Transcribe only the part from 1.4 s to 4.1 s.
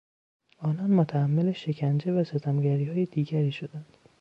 شکنجه و ستمگریهای دیگری شدند.